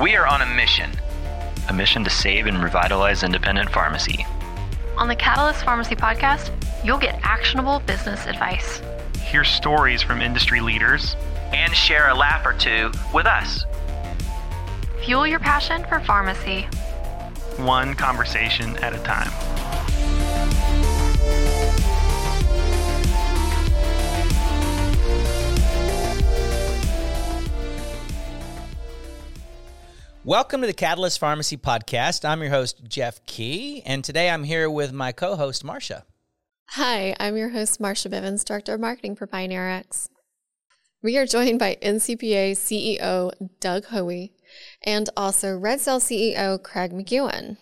[0.00, 0.90] We are on a mission
[1.68, 4.26] a mission to save and revitalize independent pharmacy.
[4.96, 6.50] On the Catalyst Pharmacy podcast,
[6.82, 8.82] you'll get actionable business advice.
[9.22, 11.14] Hear stories from industry leaders
[11.52, 13.64] and share a laugh or two with us.
[15.04, 16.62] Fuel your passion for pharmacy.
[17.58, 19.30] One conversation at a time.
[30.30, 32.24] Welcome to the Catalyst Pharmacy Podcast.
[32.24, 36.04] I'm your host, Jeff Key, and today I'm here with my co host, Marsha.
[36.68, 40.08] Hi, I'm your host, Marsha Bivens, Director of Marketing for PioneerRx.
[41.02, 44.32] We are joined by NCPA CEO Doug Hoey
[44.84, 47.56] and also Red Sail CEO Craig McEwen.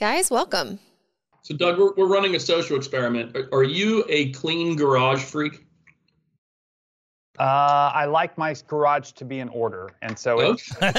[0.00, 0.78] Guys, welcome.
[1.42, 3.36] So, Doug, we're, we're running a social experiment.
[3.36, 5.66] Are, are you a clean garage freak?
[7.38, 10.92] Uh, I like my garage to be in order, and so it's, Okay.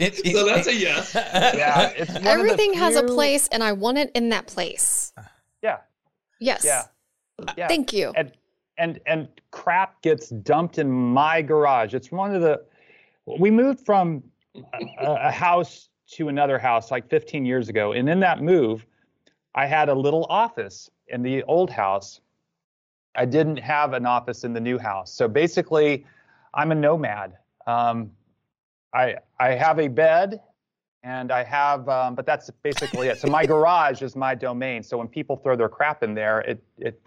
[0.00, 0.34] it's the one.
[0.34, 1.14] so that's a yes.
[1.14, 4.46] Yeah, it's one of the Everything has a place, and I want it in that
[4.46, 5.12] place.
[5.62, 5.78] Yeah,
[6.40, 6.64] Yes.
[6.64, 6.84] yeah,
[7.58, 7.68] yeah.
[7.68, 8.12] Thank you.
[8.16, 8.32] And
[8.78, 11.92] and and crap gets dumped in my garage.
[11.92, 12.62] It's one of the.
[13.38, 14.22] We moved from
[14.54, 18.86] a, a house to another house like 15 years ago, and in that move,
[19.54, 22.20] I had a little office in the old house.
[23.14, 25.12] I didn't have an office in the new house.
[25.12, 26.06] So basically,
[26.54, 27.36] I'm a nomad.
[27.66, 28.10] Um,
[28.94, 30.40] I I have a bed,
[31.02, 33.18] and I have, um, but that's basically it.
[33.18, 34.82] So my garage is my domain.
[34.82, 37.00] So when people throw their crap in there, it it,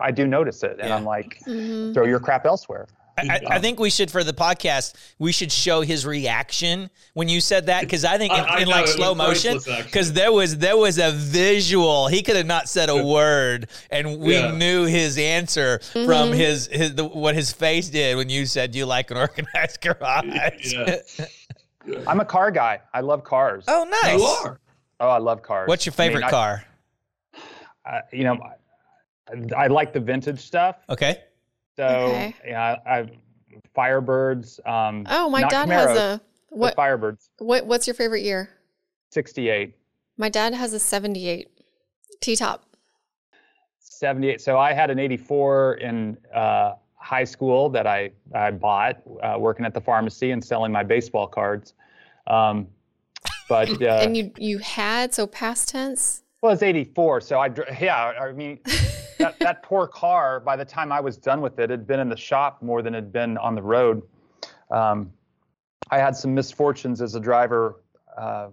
[0.00, 0.96] I do notice it, and Yeah.
[0.96, 1.94] I'm like, Mhm.
[1.94, 2.86] throw your crap elsewhere.
[3.18, 7.28] I, I- I think we should, for the podcast, we should show his reaction when
[7.28, 10.12] you said that because I think in, I- I in know, like slow motion, because
[10.12, 12.08] there was there was a visual.
[12.08, 14.50] He could have not said a word, and we Yeah.
[14.52, 16.04] knew his answer mm-hmm.
[16.06, 19.80] from his his the, what his face did when you said you like an organized
[19.82, 20.72] garage.
[20.74, 20.96] Yeah.
[22.06, 22.80] I'm a car guy.
[22.92, 23.64] I love cars.
[23.68, 24.18] oh, nice.
[24.18, 24.60] You are.
[24.98, 25.68] Oh, I love cars.
[25.68, 26.64] What's your I mean, favorite I- car?
[27.86, 28.36] I, you know,
[29.30, 30.76] I, I like the vintage stuff.
[30.90, 31.22] Okay.
[31.76, 32.34] So Okay.
[32.46, 33.06] yeah, I
[33.76, 34.66] Firebirds.
[34.66, 36.76] Um, Oh, my dad Camaros, has a what?
[36.76, 37.28] Firebirds.
[37.38, 37.66] What?
[37.66, 38.50] What's your favorite year?
[39.10, 39.74] 68,
[40.18, 41.48] My dad has a '78
[42.20, 42.64] T-top.
[43.78, 44.40] 78.
[44.40, 49.64] So I had an 84 in uh, high school that I I bought uh, working
[49.64, 51.74] at the pharmacy and selling my baseball cards.
[52.26, 52.66] Um,
[53.48, 56.22] but uh, and you you had so past tense.
[56.42, 57.50] Well, it's 84, so I,
[57.80, 58.60] yeah, I mean,
[59.26, 62.08] that, that poor car, by the time I was done with it, had been in
[62.08, 64.02] the shop more than it had been on the road.
[64.70, 65.12] Um,
[65.90, 67.82] I had some misfortunes as a driver.
[68.16, 68.48] Uh,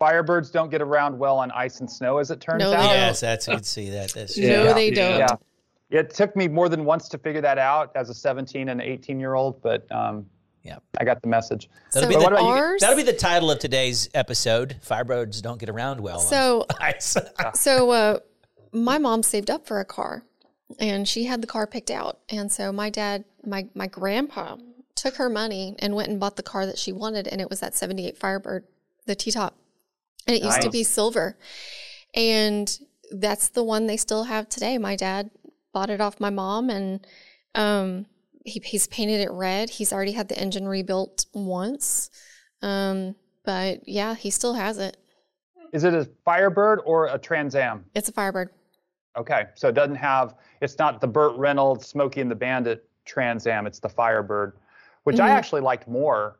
[0.00, 2.82] Firebirds don't get around well on ice and snow, as it turns No, out.
[2.84, 2.92] don't.
[2.94, 4.12] Yes, that's you can see that.
[4.12, 5.18] That's No, they don't.
[5.18, 5.28] Yeah.
[5.90, 9.20] It took me more than once to figure that out as a 17 and 18
[9.20, 10.24] year old, but um,
[10.62, 10.78] Yeah.
[10.98, 11.68] I got the message.
[11.92, 12.48] That'll so be the- what about you?
[12.48, 12.80] ours.
[12.80, 14.76] That'll be the title of today's episode.
[14.86, 16.20] Firebirds don't get around well.
[16.20, 17.16] on So ice.
[17.54, 18.18] So uh,
[18.72, 20.24] my mom saved up for a car,
[20.78, 22.18] and she had the car picked out.
[22.28, 24.56] And so my dad, my my grandpa,
[24.94, 27.60] took her money and went and bought the car that she wanted, and it was
[27.60, 28.64] that '78 Firebird,
[29.06, 29.56] the T top,
[30.26, 31.36] and it used to be silver,
[32.14, 32.78] and
[33.12, 34.78] that's the one they still have today.
[34.78, 35.30] My dad
[35.72, 37.06] bought it off my mom, and
[37.54, 38.06] um,
[38.44, 39.70] he, he's painted it red.
[39.70, 42.10] He's already had the engine rebuilt once,
[42.62, 44.96] um, but yeah, he still has it.
[45.72, 47.84] Is it a Firebird or a Trans Am?
[47.94, 48.50] It's a Firebird.
[49.16, 53.46] Okay, so it doesn't have, it's not the Burt Reynolds, Smokey and the Bandit Trans
[53.46, 54.56] Am, it's the Firebird,
[55.04, 55.32] which I Mhm.
[55.34, 56.38] actually liked more.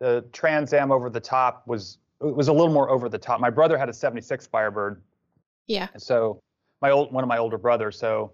[0.00, 3.40] The Trans Am over the top was it was a little more over the top.
[3.40, 5.02] My brother had a 76 Firebird,
[5.68, 5.88] Yeah.
[5.94, 6.38] and so
[6.82, 8.32] my old one of my older brothers, so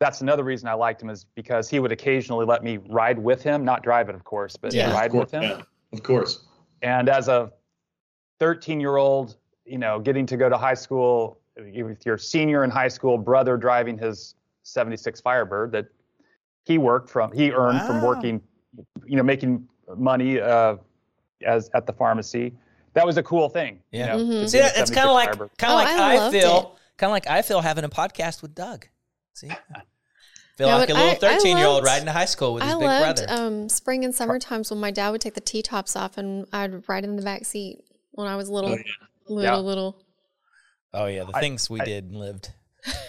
[0.00, 3.42] that's another reason I liked him is because he would occasionally let me ride with
[3.42, 4.92] him, not drive it, of course, but Yeah.
[4.92, 5.42] ride course, with him.
[5.44, 5.62] yeah,
[5.92, 6.44] of course.
[6.82, 7.52] And as a
[8.40, 11.39] 13 year old, you know, getting to go to high school
[11.84, 15.86] with your senior in high school brother driving his 76 Firebird that
[16.64, 18.40] he worked from, he earned from working,
[19.06, 19.66] you know, making
[19.96, 20.76] money uh,
[21.44, 22.52] as at the pharmacy.
[22.94, 23.80] That was a cool thing.
[23.92, 24.16] you Yeah.
[24.16, 25.50] know, to See, that, it's kind of like Firebird.
[25.58, 28.42] kind Oh, of like I I, feel, kind of like I feel having a podcast
[28.42, 28.86] with Doug.
[29.34, 29.48] See,
[30.56, 32.76] feel Yeah, like a little I- I thirteen-year-old riding to high school with his I
[32.78, 33.42] big loved brother.
[33.42, 36.46] um, spring and summer times when my dad would take the T tops off and
[36.52, 38.82] I'd ride in the back seat when I was little, Oh, yeah.
[39.28, 39.56] little, Yeah.
[39.56, 40.02] little.
[40.94, 42.50] Oh yeah, the I- things we I- did and lived.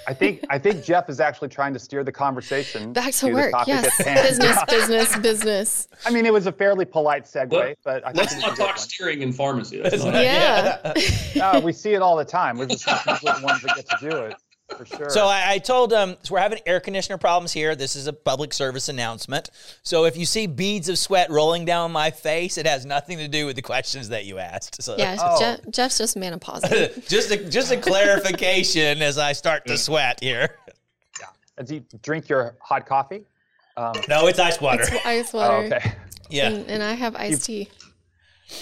[0.05, 3.31] I think I think Jeff is actually trying to steer the conversation Back to the
[3.31, 3.51] work.
[3.51, 3.99] topic Yes.
[4.01, 4.27] at hand.
[4.27, 5.87] business, business, business.
[6.05, 8.47] I mean, it was a fairly polite segue, Let- but I think Let's it not
[8.47, 8.77] a good talk one.
[8.79, 9.81] steering in pharmacy.
[9.81, 10.93] That's not Yeah.
[11.37, 12.57] No, oh, we see it all the time.
[12.57, 14.35] We're just not the ones that get to do it.
[14.77, 15.09] For sure.
[15.09, 17.75] So I, I told them so we're having air conditioner problems here.
[17.75, 19.49] This is a public service announcement.
[19.83, 23.27] So if you see beads of sweat rolling down my face, it has nothing to
[23.27, 24.81] do with the questions that you asked.
[24.81, 25.39] So Yeah, Oh.
[25.39, 27.07] Jeff, Jeff's just menopausal.
[27.07, 30.57] just a, just a clarification as I start to sweat here.
[31.19, 31.63] Yeah.
[31.63, 33.23] do you drink your hot coffee?
[33.77, 34.83] Um, No, it's ice water.
[34.83, 35.75] It's ice oh, water.
[35.75, 35.93] okay.
[36.29, 36.47] yeah.
[36.49, 37.69] And, and I have iced tea.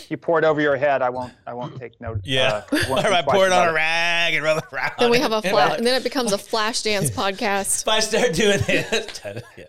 [0.10, 1.02] You pour it over your head.
[1.02, 1.34] I won't.
[1.48, 2.22] I won't take note.
[2.24, 2.64] Yeah.
[2.72, 4.92] Uh, won't or I pour it on a rag and rub it around.
[5.00, 7.82] Then we have a flash, and then it becomes a flash dance podcast.
[7.82, 9.22] If I start doing it,
[9.58, 9.66] yeah.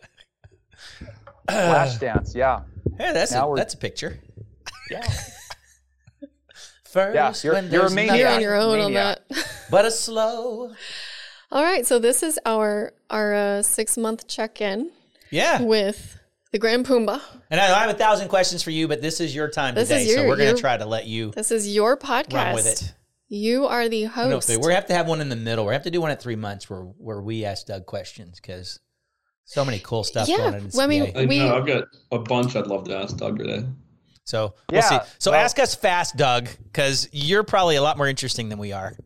[1.48, 2.34] Flash dance.
[2.34, 2.60] Yeah.
[2.98, 4.18] Hey, that's Now a, that's a picture.
[4.90, 5.02] Yeah.
[6.84, 8.18] First, Yeah, you're- when you're a maniac.
[8.18, 9.20] You're on your own on that.
[9.70, 10.72] but a slow.
[11.52, 14.90] All right, so this is our our uh, six month check in
[15.30, 15.62] Yeah.
[15.62, 16.18] with
[16.52, 17.20] the Grand Pumbaa.
[17.50, 19.88] And I I have a thousand questions for you, but this is your time This
[19.88, 22.32] today, is so we're going to try to let you This is your podcast.
[22.34, 22.94] run with it.
[23.28, 24.48] You are the host.
[24.48, 25.66] we we have to have one in the middle.
[25.66, 28.80] We have to do one at three months where where we ask Doug questions because
[29.44, 31.84] so many cool stuff Yeah, going on in well, I mean, we, know, I've got
[32.12, 33.66] a bunch I'd love to ask Doug today.
[34.24, 34.94] So we'll see.
[34.94, 38.58] Yeah, So well- ask us fast, Doug, because you're probably a lot more interesting than
[38.58, 38.96] we are.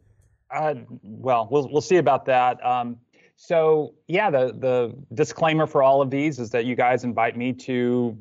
[0.55, 2.64] Uh, well, we'll we'll see about that.
[2.64, 2.99] Um,
[3.46, 7.52] so yeah, the the disclaimer for all of these is that you guys invite me
[7.52, 8.17] to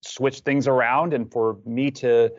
[0.00, 2.30] switch things around and for me to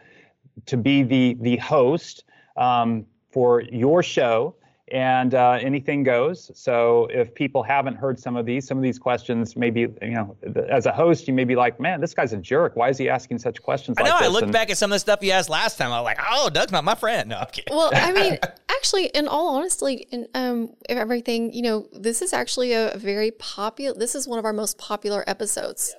[0.65, 2.25] to be the the host
[2.57, 4.55] um, for your show.
[4.89, 6.49] And uh, anything goes.
[6.55, 10.37] So if people haven't heard some of these, some of these questions, maybe you know,
[10.41, 12.77] th- as a host, you may be like, "Man, this guy's a jerk.
[12.77, 14.15] Why is he asking such questions?" I like know.
[14.15, 15.91] I this?" look And- back at some of the stuff you asked last time.
[15.91, 17.75] I was like, "Oh, Doug's not my friend." No, I'm kidding.
[17.75, 18.37] well, I mean,
[18.87, 23.97] actually, in all honesty, in um, everything, you know, this is actually a very popular.
[23.97, 25.93] This is one of our most popular episodes,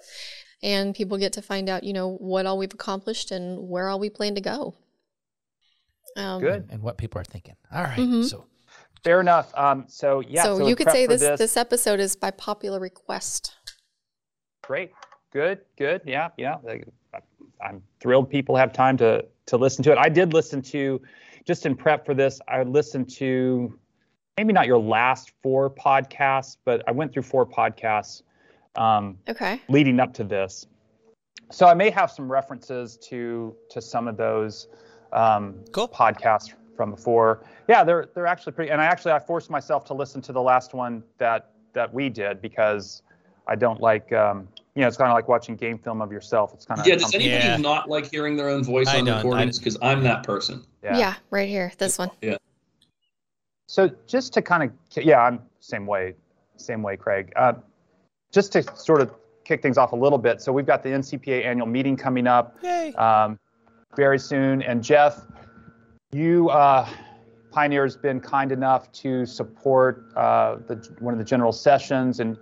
[0.62, 3.98] and people get to find out, you know, what all we've accomplished and where all
[3.98, 4.74] we plan to go.
[6.16, 6.68] Um, Good.
[6.70, 7.56] and what people are thinking.
[7.72, 7.98] All right.
[7.98, 8.24] Mhm.
[8.24, 8.46] So
[9.04, 9.56] Fair enough.
[9.56, 10.42] Um, so yeah.
[10.42, 13.54] so, so you could say for this, this episode is by popular request.
[14.62, 14.90] Great.
[15.32, 15.60] Good.
[15.76, 16.00] Good.
[16.04, 16.30] Yeah.
[16.36, 16.56] Yeah.
[17.60, 19.98] I'm thrilled people have time to to listen to it.
[19.98, 21.00] I did listen to,
[21.48, 23.76] just in prep for this, I listened to
[24.36, 28.22] maybe not your last four podcasts, but I went through four podcasts
[28.76, 29.62] um, Okay.
[29.70, 30.66] leading up to this.
[31.50, 34.68] So I may have some references to to some of those
[35.14, 35.88] um, Cool.
[35.88, 37.46] podcasts from before.
[37.66, 38.70] Yeah, they're they're actually pretty.
[38.70, 42.10] And I actually I forced myself to listen to the last one that that we
[42.10, 43.02] did because
[43.46, 44.48] I don't like um,
[44.78, 46.54] you know it's kind of like watching game film of yourself.
[46.54, 47.56] It's kind of Yeah, does anybody Yeah.
[47.56, 49.16] not like hearing their own voice I on don't.
[49.16, 49.58] recordings?
[49.58, 50.64] Because I'm that person.
[50.84, 51.14] Yeah.
[51.30, 51.72] right here.
[51.78, 52.10] This one.
[52.22, 52.36] Yeah.
[53.66, 56.14] So just to kind of yeah, I'm same way,
[56.56, 57.32] same way, Craig.
[57.34, 57.54] Uh,
[58.32, 59.10] just to sort of
[59.44, 60.40] kick things off a little bit.
[60.40, 62.94] So we've got the NCPA annual meeting coming up Yay.
[62.94, 63.36] um,
[63.96, 64.62] very soon.
[64.62, 65.22] And Jeff,
[66.12, 66.88] you uh,
[67.50, 72.38] Pioneer's been kind enough to support uh, the one of the general sessions, and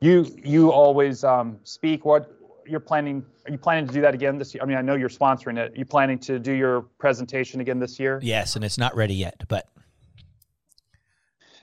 [0.00, 2.04] you you always um, speak.
[2.04, 2.32] What
[2.66, 3.24] you're planning?
[3.46, 4.62] Are you planning to do that again this year?
[4.62, 5.72] I mean, I know you're sponsoring it.
[5.72, 8.20] Are you planning to do your presentation again this year?
[8.22, 9.68] Yes, and it's not ready yet, but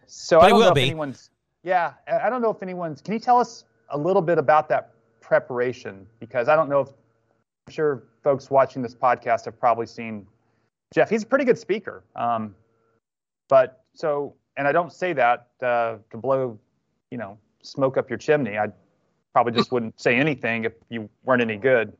[0.07, 0.81] So But I don't will know be.
[0.81, 1.29] if anyone's.
[1.63, 3.01] Yeah, I I don't know if anyone's.
[3.01, 4.91] Can you tell us a little bit about that
[5.21, 6.05] preparation?
[6.19, 10.27] Because I don't know if I'm sure folks watching this podcast have probably seen
[10.93, 11.09] Jeff.
[11.09, 12.03] He's a pretty good speaker.
[12.15, 12.55] Um,
[13.47, 16.59] but so, and I don't say that uh, to blow,
[17.11, 18.57] you know, smoke up your chimney.
[18.57, 18.67] I
[19.33, 21.93] probably just wouldn't say anything if you weren't any good.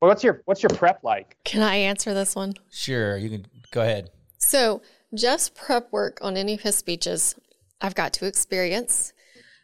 [0.00, 1.36] Well, what's your what's your prep like?
[1.44, 2.54] Can I answer this one?
[2.70, 4.10] sure, you can go ahead.
[4.38, 4.82] So,
[5.14, 7.34] Jeff's prep work on any of his speeches,
[7.80, 9.12] I've got to experience.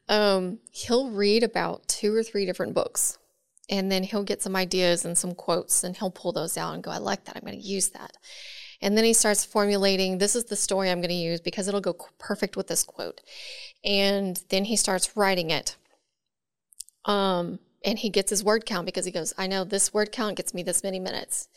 [0.09, 3.19] Um, he'll read about two or three different books,
[3.71, 6.83] and then he'll get some ideas and some quotes, and he'll pull those out and
[6.83, 7.37] go, I like that.
[7.37, 8.13] I'm going to use that.
[8.83, 11.81] And then he starts formulating this is the story I'm going to use because it'll
[11.81, 13.21] go perfect with this quote.
[13.85, 15.77] And then he starts writing it.
[17.05, 20.37] Um, and he gets his word count because he goes, I know this word count
[20.37, 21.49] gets me this many minutes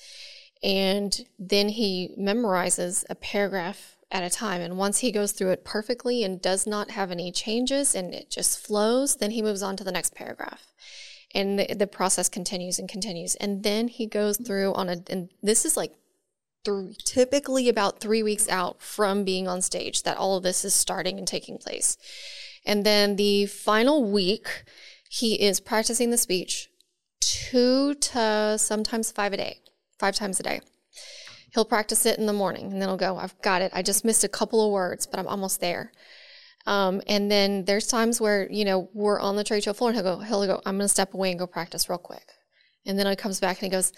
[0.62, 5.64] and then he memorizes a paragraph at a time and once he goes through it
[5.64, 9.78] perfectly and does not have any changes and it just flows then he moves on
[9.78, 10.74] to the next paragraph
[11.36, 15.30] and the, the process continues and continues and then he goes through on a and
[15.44, 15.94] this is like
[16.66, 20.74] three, typically about three weeks out from being on stage that all of this is
[20.74, 21.98] starting and taking place
[22.66, 24.64] and then the final week
[25.10, 26.70] he is practicing the speech
[27.20, 29.60] two to sometimes five a day
[30.00, 30.62] five times a day.
[31.54, 33.72] He'll practice it in the morning and then he'll go, I've got it.
[33.74, 35.92] I just missed a couple of words, but I'm almost there.
[36.66, 39.98] Um, and then there's times where, you know, we're on the trade show floor and
[39.98, 42.28] he'll go, he'll go, I'm going to step away and go practice real quick.
[42.86, 43.92] And then he comes back and he goes,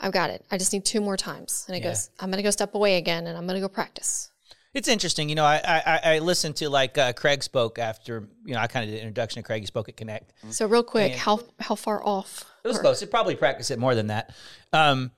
[0.00, 0.44] I've got it.
[0.50, 1.64] I just need two more times.
[1.68, 1.90] And he Yeah.
[1.90, 4.30] goes, I'm going to go step away again and I'm going to go practice.
[4.74, 5.44] It's interesting, you know.
[5.44, 8.90] I I, I listened to like uh, Craig spoke after you know I kind of
[8.90, 9.60] did an introduction to Craig.
[9.60, 10.32] He spoke at Connect.
[10.50, 12.46] So real quick, And- how how far off?
[12.64, 13.02] It was or- close.
[13.02, 14.34] It probably practiced it more than that.
[14.72, 15.10] Um,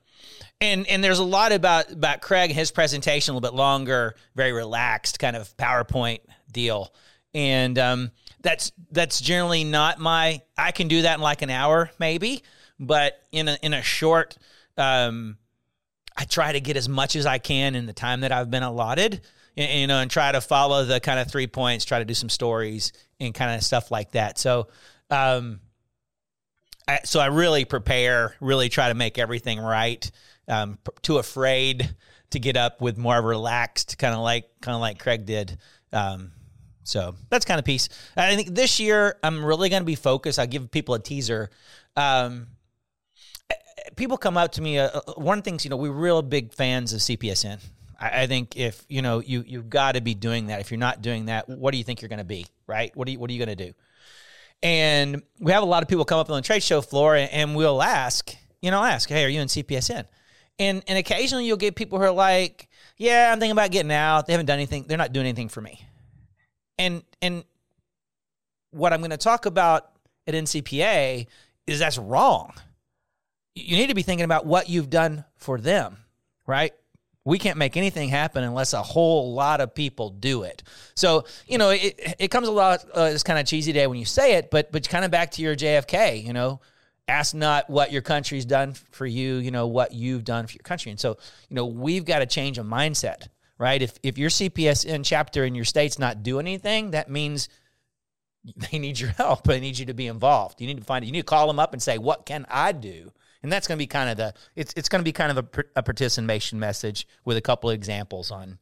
[0.60, 4.16] and and there's a lot about about Craig and his presentation a little bit longer,
[4.34, 6.18] very relaxed kind of PowerPoint
[6.50, 6.92] deal.
[7.32, 10.42] And um, that's that's generally not my.
[10.58, 12.42] I can do that in like an hour maybe,
[12.80, 14.36] but in a in a short.
[14.76, 15.38] Um,
[16.16, 18.62] I try to get as much as I can in the time that I've been
[18.62, 19.20] allotted,
[19.56, 22.28] you know, and try to follow the kind of three points, try to do some
[22.28, 24.38] stories and kind of stuff like that.
[24.38, 24.68] So,
[25.10, 25.60] um,
[26.86, 30.08] I, so I really prepare, really try to make everything right.
[30.46, 31.94] Um, too afraid
[32.30, 35.56] to get up with more relaxed, kind of like kind of like Craig did.
[35.92, 36.32] Um,
[36.82, 37.88] so that's kind of piece.
[38.16, 40.38] I think this year I'm really going to be focused.
[40.38, 41.50] I'll give people a teaser.
[41.96, 42.48] Um,
[43.96, 44.78] people come up to me.
[44.78, 47.60] Uh, uh, one things, you know, we're real big fans of CPSN.
[47.98, 50.60] I, I think if you know you you've got to be doing that.
[50.60, 52.46] If you're not doing that, what do you think you're going to be?
[52.66, 52.94] Right?
[52.96, 53.74] What are you What are you going to do?
[54.62, 57.30] And we have a lot of people come up on the trade show floor, and,
[57.30, 60.06] and we'll ask, you know, ask, hey, are you in CPSN?
[60.58, 64.26] And and occasionally you'll get people who are like, yeah, I'm thinking about getting out.
[64.26, 64.84] They haven't done anything.
[64.86, 65.84] They're not doing anything for me.
[66.78, 67.44] And and
[68.70, 69.90] what I'm going to talk about
[70.26, 71.26] at NCPA
[71.66, 72.52] is that's wrong.
[73.54, 75.99] You need to be thinking about what you've done for them,
[76.46, 76.73] right?
[77.25, 80.62] We can't make anything happen unless a whole lot of people do it.
[80.94, 83.99] So, you know, it, it comes a lot, uh, it's kind of cheesy day when
[83.99, 86.61] you say it, but, but kind of back to your JFK, you know,
[87.08, 90.62] ask not what your country's done for you, you know, what you've done for your
[90.62, 90.90] country.
[90.90, 91.16] And so,
[91.49, 93.80] you know, we've got to change a mindset, right?
[93.80, 97.49] If, if your CPSN chapter in your state's not doing anything, that means
[98.70, 99.44] they need your help.
[99.44, 100.61] They need you to be involved.
[100.61, 101.04] You need to find.
[101.04, 103.12] You need to call them up and say, "What can I do?"
[103.44, 105.44] And that's going to be kind of the it's it's going to be kind of
[105.44, 108.58] a, a participation message with a couple of examples on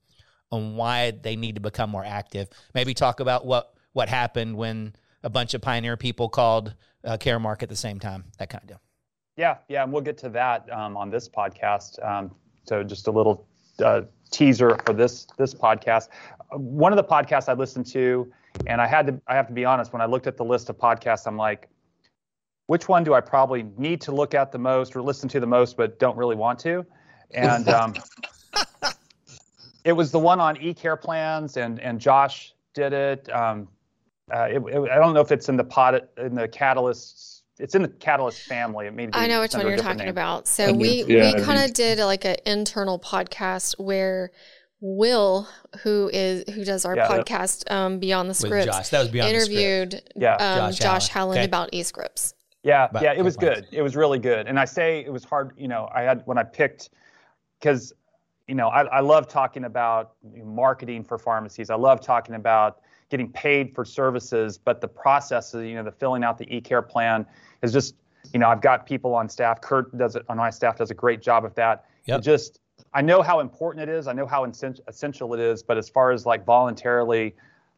[0.50, 2.48] on why they need to become more active.
[2.74, 6.74] Maybe talk about what what happened when a bunch of pioneer people called
[7.04, 8.24] uh, Caremark at the same time.
[8.38, 8.80] That kind of deal.
[9.36, 12.04] Yeah, yeah, and we'll get to that um, on this podcast.
[12.04, 12.34] Um,
[12.64, 13.46] so just a little
[13.78, 16.08] uh, teaser for this this podcast.
[16.50, 18.32] One of the podcasts I listened to,
[18.66, 19.92] and I had to I have to be honest.
[19.92, 21.68] When I looked at the list of podcasts, I'm like,
[22.66, 25.46] which one do I probably need to look at the most or listen to the
[25.46, 26.84] most, but don't really want to?
[27.32, 27.94] And um,
[29.84, 33.30] it was the one on e-care plans, and and Josh did it.
[33.32, 33.68] Um,
[34.32, 37.44] uh, it, it- I don't know if it's in the pod in the Catalyst.
[37.58, 38.86] It's in the Catalyst family.
[38.86, 40.08] It may be I know which one you're talking name.
[40.08, 40.48] about.
[40.48, 40.78] So I do.
[40.78, 44.30] we Yeah, we kind of did like an internal podcast where
[44.80, 45.46] Will,
[45.82, 49.08] who is who does our Yeah, podcast um, Beyond the With Scripts, Josh, that was
[49.10, 49.52] beyond the script.
[49.60, 50.34] interviewed Yeah.
[50.36, 51.10] um, Josh Josh, Allen.
[51.10, 51.44] Howland Okay.
[51.44, 52.34] about e-scripts.
[52.62, 53.66] Yeah, About yeah, it was good.
[53.72, 54.46] It was really good.
[54.46, 56.90] And I say it was hard, you know, I had when I picked
[57.58, 57.92] because
[58.48, 60.14] you know, I, I love talking about
[60.44, 61.70] marketing for pharmacies.
[61.70, 65.92] I love talking about getting paid for services, but the process of, you know, the
[65.92, 67.24] filling out the e-care plan
[67.62, 67.94] is just,
[68.32, 69.60] you know, I've got people on staff.
[69.60, 71.86] Kurt does it on my staff does a great job of that.
[72.06, 72.18] Yep.
[72.18, 72.60] It just
[72.94, 74.06] I know how important it is.
[74.06, 77.34] I know how essential it is, but as far as like voluntarily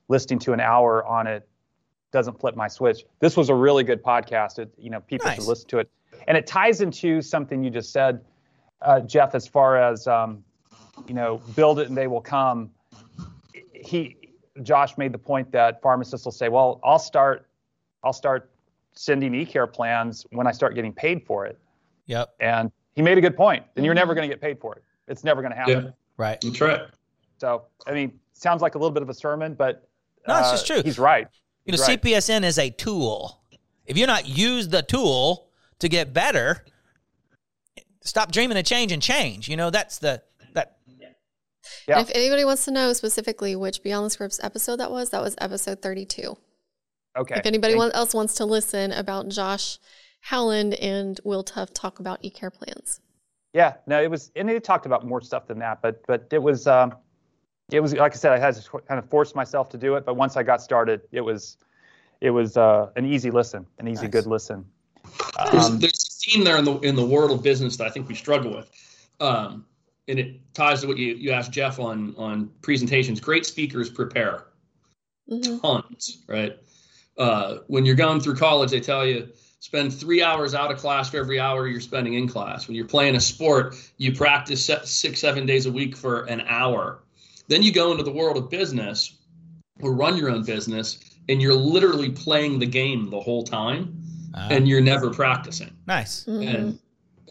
[0.08, 1.48] listening to an hour on it
[2.14, 3.04] doesn't flip my switch.
[3.18, 4.58] This was a really good podcast.
[4.60, 5.36] It, you know, people Nice.
[5.36, 5.90] should listen to it,
[6.28, 8.20] and it ties into something you just said,
[8.80, 10.42] uh, Jeff, as far as um,
[11.08, 12.70] you know, build it and they will come.
[13.72, 14.16] He,
[14.62, 17.48] Josh, made the point that pharmacists will say, "Well, I'll start,
[18.04, 18.50] I'll start
[18.92, 21.58] sending e-care plans when I start getting paid for it,"
[22.06, 22.34] Yep.
[22.40, 23.64] and he made a good point.
[23.74, 24.84] Then you're never going to get paid for it.
[25.08, 25.84] It's never going to happen.
[25.86, 26.40] Yeah, Right.
[26.40, 26.82] that's right.
[27.38, 29.88] So, I mean, sounds like a little bit of a sermon, but
[30.28, 30.80] No, it's uh, just true.
[30.82, 31.26] He's right.
[31.64, 32.00] You know, right.
[32.00, 33.40] CPSN is a tool.
[33.86, 36.64] If you're not use the tool to get better,
[38.02, 39.48] stop dreaming of change and change.
[39.48, 40.22] You know, that's the
[40.54, 40.78] that
[41.88, 41.98] Yeah.
[41.98, 45.22] And if anybody wants to know specifically which Beyond the Scripts episode that was, that
[45.22, 46.36] was episode 32.
[47.16, 47.34] Okay.
[47.36, 49.78] If anybody Thank- else wants to listen about Josh
[50.20, 53.00] Howland and Will Tuff talk about e-care plans.
[53.52, 56.42] Yeah, no, it was, and they talked about more stuff than that, but but it
[56.42, 56.94] was, um,
[57.70, 60.04] it was like I said, I had to kind of force myself to do it,
[60.04, 61.56] but once I got started, it was,
[62.20, 64.12] it was uh, an easy listen, an easy Nice.
[64.12, 64.64] good listen.
[65.50, 67.90] There's, Um, there's a theme there in the in the world of business that I
[67.90, 68.70] think we struggle with,
[69.20, 69.66] um,
[70.08, 73.20] and it ties to what you, you asked Jeff on on presentations.
[73.20, 74.44] Great speakers prepare
[75.30, 75.60] Mhm.
[75.60, 76.58] tons, right?
[77.16, 79.28] Uh, when you're going through college, they tell you
[79.60, 82.68] spend three hours out of class for every hour you're spending in class.
[82.68, 87.03] When you're playing a sport, you practice six seven days a week for an hour.
[87.48, 89.18] Then you go into the world of business
[89.80, 90.98] or run your own business,
[91.28, 94.00] and you're literally playing the game the whole time,
[94.34, 96.24] uh, and you're never practicing nice.
[96.24, 96.54] Mhm.
[96.54, 96.78] and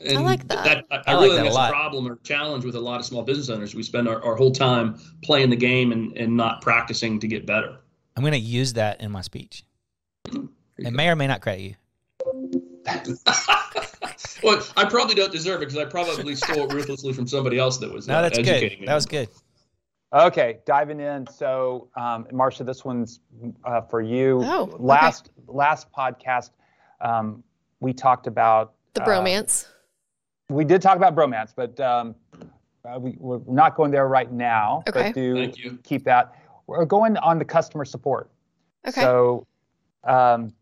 [0.05, 0.85] And I like that.
[0.91, 1.69] I, I, I like really that think a that's lot.
[1.69, 3.73] a problem or challenge with a lot of small business owners.
[3.73, 7.45] We spend our, our whole time playing the game and, and not practicing to get
[7.45, 7.77] better.
[8.17, 9.63] I'm going to use that in my speech.
[10.77, 11.75] It may or may not credit you.
[14.43, 17.77] well, I probably don't deserve it because I probably stole it ruthlessly from somebody else
[17.77, 18.79] that was No, uh, that's educating good.
[18.81, 18.85] me.
[18.87, 19.29] That was good.
[20.13, 21.25] Okay, diving in.
[21.25, 23.19] So, um, Marsha, this one's
[23.63, 24.41] uh, for you.
[24.43, 24.75] Oh, okay.
[24.79, 26.51] last last podcast,
[27.01, 27.43] um,
[27.79, 29.67] we talked about The uh, bromance.
[30.49, 32.13] we did talk about bromance, but um,
[32.85, 34.83] uh, we, we're not going there right now.
[34.87, 35.07] Okay.
[35.07, 35.79] But do Thank you.
[35.83, 36.35] keep that.
[36.67, 38.29] We're going on the customer support.
[38.87, 39.01] okay.
[39.01, 39.47] So,
[40.03, 40.53] um,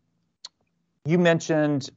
[1.04, 1.90] you mentioned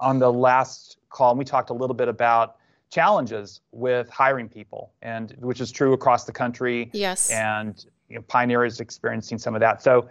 [0.00, 2.56] on the last call, and we talked a little bit about
[2.90, 6.90] challenges with hiring people, and which is true across the country.
[6.92, 7.30] yes.
[7.30, 9.82] And you know, Pioneer is experiencing some of that.
[9.82, 10.08] So,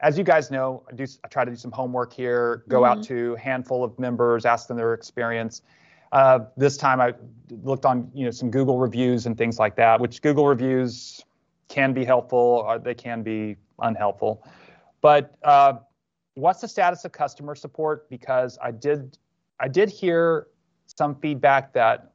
[0.00, 2.64] as you guys know, I do I try to do some homework here.
[2.68, 5.62] Go out to a handful of members, ask them their experience.
[6.10, 7.14] Uh, this time, I
[7.62, 11.24] looked on you know some Google reviews and things like that, which Google reviews
[11.68, 14.46] can be helpful, or they can be unhelpful.
[15.00, 15.74] But uh,
[16.34, 18.08] what's the status of customer support?
[18.08, 19.18] Because I did
[19.60, 20.48] I did hear
[20.86, 22.11] some feedback that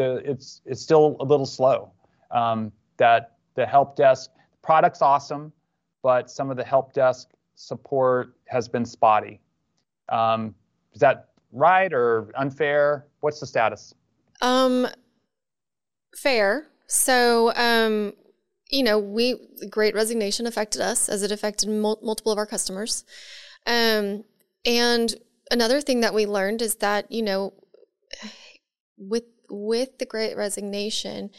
[0.00, 1.92] the it's it's still a little slow.
[2.30, 4.30] Um, that the help desk
[4.62, 5.52] product's awesome,
[6.02, 9.40] but some of the help desk support has been spotty.
[10.08, 10.54] Um,
[10.92, 13.06] is that right or unfair?
[13.20, 13.94] What's the status?
[14.40, 14.86] Um,
[16.16, 16.68] fair.
[16.86, 18.14] So, um,
[18.70, 19.36] you know, we
[19.68, 23.04] Great Resignation affected us as it affected mul- multiple of our customers.
[23.66, 24.24] Um,
[24.64, 25.14] and
[25.50, 27.52] another thing that we learned is that you know,
[28.96, 31.30] with with the Great Resignation,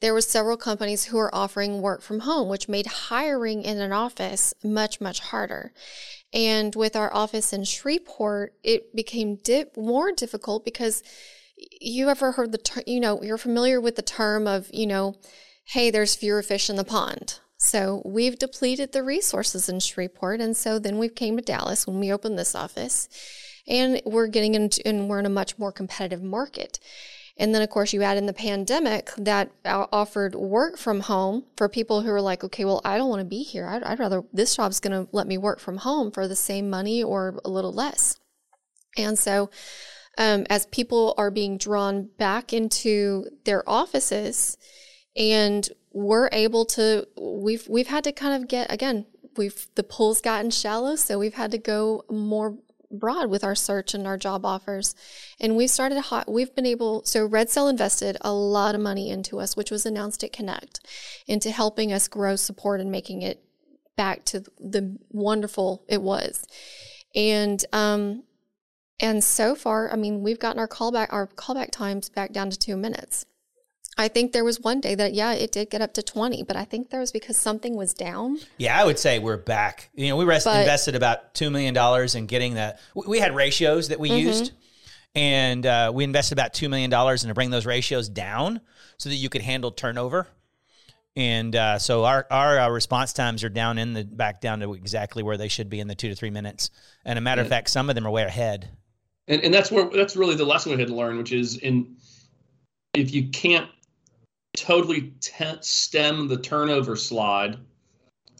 [0.00, 3.92] there were several companies who were offering work from home, which made hiring in an
[3.92, 5.72] office much much harder.
[6.32, 11.02] And with our office in Shreveport, it became di- more difficult because
[11.80, 15.14] you ever heard the term, you know, you're familiar with the term of, you know,
[15.64, 17.40] hey, there's fewer fish in the pond.
[17.58, 20.40] So we've depleted the resources in Shreveport.
[20.40, 23.08] And so then we came to Dallas when we opened this office
[23.66, 26.78] and we're getting into, and we're in a much more competitive market.
[27.38, 31.68] And then, of course, you add in the pandemic that offered work from home for
[31.68, 33.66] people who are like, okay, well, I don't want to be here.
[33.66, 36.70] I'd, I'd rather this job's going to let me work from home for the same
[36.70, 38.18] money or a little less.
[38.96, 39.50] And so,
[40.16, 44.56] um, as people are being drawn back into their offices,
[45.14, 49.04] and we're able to, we've we've had to kind of get again,
[49.36, 52.56] we've the pool's gotten shallow, so we've had to go more
[52.98, 54.94] broad with our search and our job offers.
[55.40, 56.30] And we've started hot.
[56.30, 57.04] We've been able.
[57.04, 60.80] So Red Sail invested a lot of money into us, which was announced at Connect,
[61.26, 63.42] into helping us grow support and making it
[63.96, 66.44] back to the wonderful it was.
[67.14, 68.24] And um,
[69.00, 72.58] and so far, I mean, we've gotten our callback our callback times back down to
[72.58, 73.26] two minutes.
[73.98, 76.54] I think there was one day that yeah, it did get up to twenty, but
[76.56, 78.38] I think that was because something was down.
[78.58, 79.88] Yeah, I would say we're back.
[79.94, 82.78] You know, we rest, But- invested about two million dollars in getting that.
[82.94, 84.26] We we had ratios that we Mm-hmm.
[84.28, 84.52] used,
[85.14, 88.60] and uh, we invested about two million dollars in to bring those ratios down
[88.98, 90.26] so that you could handle turnover.
[91.16, 94.74] And uh, so our our uh, response times are down in the back down to
[94.74, 96.70] exactly where they should be in the two to three minutes.
[97.06, 98.68] And a matter of fact, some of them are way ahead.
[99.26, 101.96] and and that's where that's really the lesson we had to learn, which is in
[102.92, 103.66] if you can't
[104.56, 107.56] totally te- stem the turnover slide,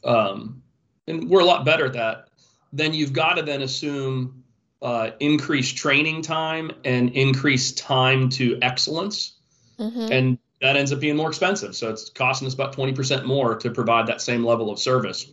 [0.04, 0.62] um,
[1.06, 2.28] and we're a lot better at that.
[2.72, 4.42] Then you've got to then assume
[4.82, 9.34] uh, increased training time and increased time to excellence,
[9.78, 10.10] Mm-hmm.
[10.10, 11.76] and that ends up being more expensive.
[11.76, 15.30] So it's costing us about twenty percent more to provide that same level of service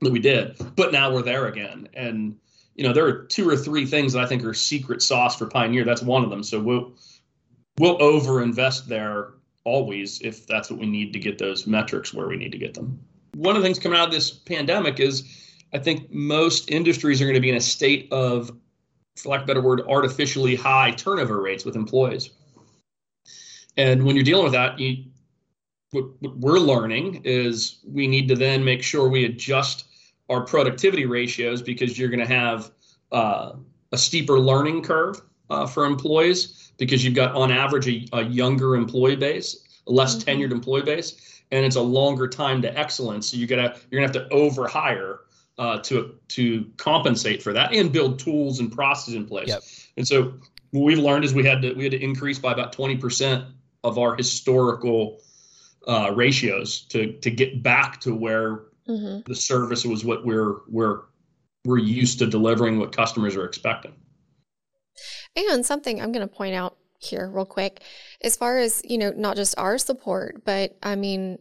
[0.00, 0.56] that we did.
[0.76, 2.36] But now we're there again, and
[2.76, 5.46] you know there are two or three things that I think are secret sauce for
[5.46, 5.84] Pioneer.
[5.84, 6.44] That's one of them.
[6.44, 6.94] So we'll
[7.78, 9.32] we'll over invest there
[9.64, 12.74] always if that's what we need to get those metrics where we need to get
[12.74, 12.98] them.
[13.34, 15.24] One of the things coming out of this pandemic is
[15.72, 18.50] I think most industries are going to be in a state of,
[19.16, 22.30] for lack of a better word, artificially high turnover rates with employees.
[23.76, 25.04] And when you're dealing with that, you
[25.92, 29.86] what, what we're learning is we need to then make sure we adjust
[30.28, 32.70] our productivity ratios because you're going to have
[33.10, 33.52] uh,
[33.92, 35.20] a steeper learning curve
[35.50, 40.22] uh, for employees because you've got on average a, a younger employee base, a less
[40.22, 43.28] tenured employee base, and it's a longer time to excellence.
[43.28, 45.18] So you gotta you're gonna have to overhire
[45.58, 49.48] uh, to to compensate for that and build tools and processes in place.
[49.48, 49.62] Yep.
[49.96, 50.34] And so
[50.70, 53.46] what we've learned is we had to we had to increase by about 20%
[53.82, 55.20] of our historical
[55.86, 59.20] uh, ratios to to get back to where Mm-hmm.
[59.26, 61.02] the service was what we're we're
[61.64, 63.92] we're used to delivering what customers are expecting.
[65.36, 67.82] And something I'm going to point out here real quick.
[68.22, 71.38] As far as, you know, not just our support, but I mean,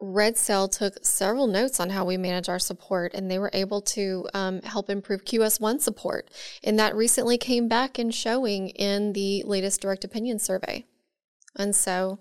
[0.00, 3.80] Red Sail took several notes on how we manage our support, and they were able
[3.82, 6.28] to um, help improve QS1 support.
[6.64, 10.86] And that recently came back in showing in the latest direct opinion survey.
[11.56, 12.18] And so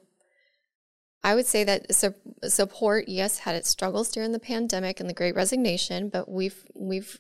[1.24, 2.14] I would say that su-
[2.48, 7.20] support, yes, had its struggles during the pandemic and the Great Resignation, but we've we've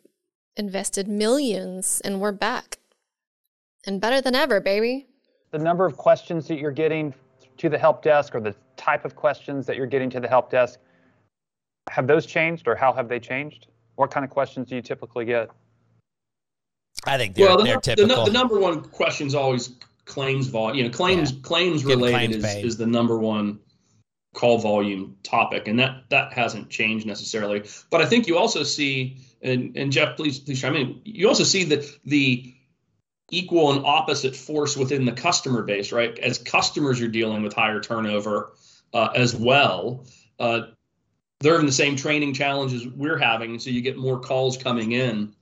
[0.55, 2.77] invested millions, and we're back,
[3.85, 5.07] and better than ever, baby.
[5.51, 7.13] The number of questions that you're getting
[7.57, 10.49] to the help desk, or the type of questions that you're getting to the help
[10.49, 10.79] desk,
[11.89, 13.67] have those changed, or how have they changed?
[13.95, 15.49] What kind of questions do you typically get?
[17.05, 18.25] I think they're, well, the, they're the, typical.
[18.25, 20.77] the number one question is always claims volume.
[20.77, 21.39] You know, claims Yeah.
[21.41, 23.59] claims Getting related claims is, is the number one
[24.33, 27.63] call volume topic, and that that hasn't changed necessarily.
[27.89, 31.01] But I think you also see, and and Jeff, please please chime in.
[31.03, 32.53] You also see that the
[33.31, 36.19] equal and opposite force within the customer base, right?
[36.19, 38.53] As customers are dealing with higher turnover
[38.93, 40.05] uh, as well.
[40.37, 40.67] Uh,
[41.39, 45.33] they're in the same training challenges we're having, so you get more calls coming in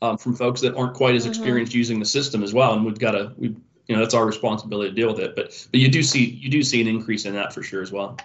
[0.00, 1.28] um, from folks that aren't quite as Mhm.
[1.28, 4.24] experienced using the system as well, and we've got to, we, you know, that's our
[4.24, 5.36] responsibility to deal with it.
[5.36, 7.92] But but you do see you do see an increase in that for sure as
[7.92, 8.16] well.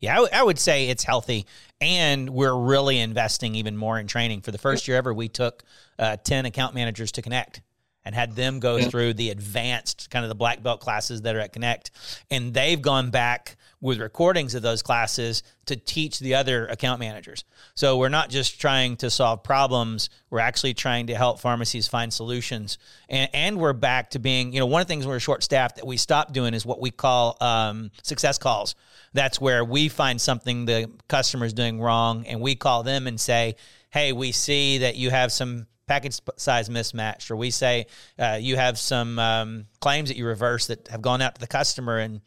[0.00, 1.46] Yeah, I, w- I would say it's healthy,
[1.80, 4.40] and we're really investing even more in training.
[4.40, 5.62] For the first year ever, we took
[5.98, 7.62] uh, ten account managers to Connect
[8.04, 8.88] and had them go Yeah.
[8.88, 11.90] through the advanced kind of the black belt classes that are at Connect,
[12.30, 17.44] and they've gone back with recordings of those classes to teach the other account managers.
[17.74, 22.12] So we're not just trying to solve problems; we're actually trying to help pharmacies find
[22.12, 25.42] solutions, and, and we're back to being, you know, one of the things we're short
[25.42, 28.74] staffed that we stopped doing is what we call um, success calls.
[29.12, 33.56] That's where we find something the customer's doing wrong, and we call them and say,
[33.90, 37.86] "Hey, we see that you have some package size mismatched," or we say
[38.18, 41.46] uh, you have some um, claims that you reverse that have gone out to the
[41.46, 42.20] customer, and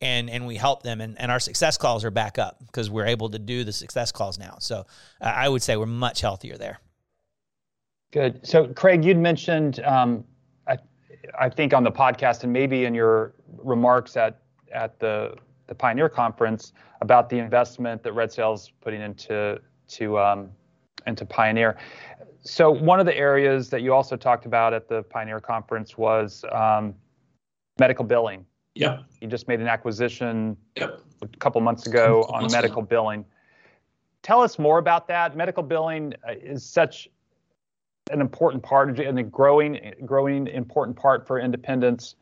[0.00, 3.06] and and we help them, and, and our success calls are back up because we're
[3.06, 4.56] able to do the success calls now.
[4.60, 4.86] So
[5.20, 6.80] uh, I would say we're much healthier there.
[8.12, 8.46] Good.
[8.46, 10.24] So, Craig, you'd mentioned, um,
[10.68, 10.78] I,
[11.38, 14.40] I think on the podcast and maybe in your remarks at
[14.72, 15.34] at the
[15.66, 20.50] the Pioneer Conference about the investment that Red Sail's putting into to um,
[21.06, 21.76] into Pioneer.
[22.44, 26.44] So, one of the areas that you also talked about at the Pioneer Conference was
[26.52, 26.94] um,
[27.78, 28.44] medical billing.
[28.74, 29.04] Yep.
[29.20, 31.00] You just made an acquisition Yep.
[31.22, 32.60] a couple months ago Couple on months ago.
[32.60, 33.24] medical billing.
[34.22, 35.36] Tell us more about that.
[35.36, 37.08] Medical billing uh, is such
[38.10, 42.16] an important part and a growing, growing important part for independents.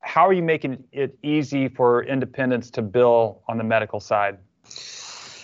[0.00, 4.38] How are you making it easy for independents to bill on the medical side?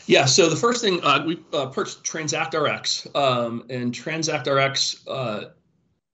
[0.07, 0.25] Yeah.
[0.25, 5.45] So the first thing uh, we uh, purchased TransactRx, um, and TransactRx uh,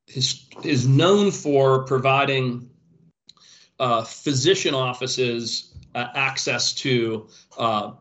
[0.09, 2.70] is is known for providing
[3.79, 7.92] uh, physician offices uh, access to uh,